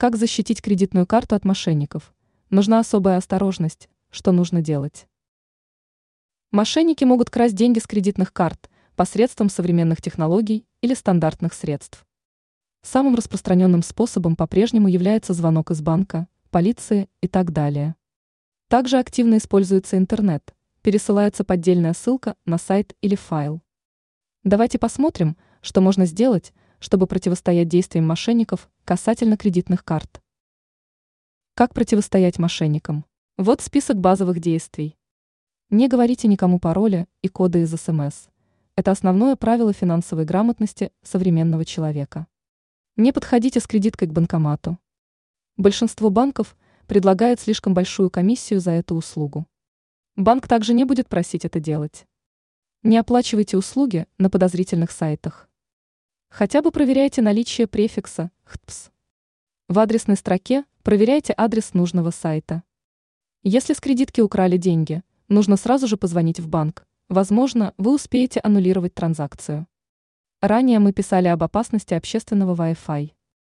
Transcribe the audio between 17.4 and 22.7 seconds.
далее. Также активно используется интернет, пересылается поддельная ссылка на